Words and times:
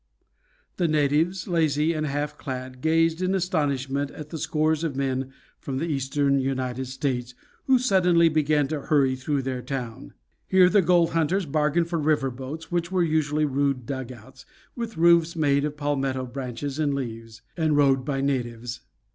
The 0.77 0.87
natives, 0.87 1.47
lazy 1.47 1.93
and 1.93 2.07
half 2.07 2.35
clad, 2.35 2.81
gazed 2.81 3.21
in 3.21 3.35
astonishment 3.35 4.09
at 4.09 4.31
the 4.31 4.39
scores 4.39 4.83
of 4.83 4.95
men 4.95 5.31
from 5.59 5.77
the 5.77 5.85
eastern 5.85 6.39
United 6.39 6.87
States, 6.87 7.35
who 7.65 7.77
suddenly 7.77 8.27
began 8.27 8.67
to 8.69 8.81
hurry 8.81 9.15
through 9.15 9.43
their 9.43 9.61
town. 9.61 10.15
Here 10.47 10.69
the 10.69 10.81
gold 10.81 11.11
hunters 11.11 11.45
bargained 11.45 11.87
for 11.87 11.99
river 11.99 12.31
boats, 12.31 12.71
which 12.71 12.91
were 12.91 13.03
usually 13.03 13.45
rude 13.45 13.85
dugouts, 13.85 14.43
with 14.75 14.97
roofs 14.97 15.35
made 15.35 15.65
of 15.65 15.77
palmetto 15.77 16.25
branches 16.25 16.79
and 16.79 16.95
leaves, 16.95 17.43
and 17.55 17.77
rowed 17.77 18.03
by 18.03 18.21
natives. 18.21 18.81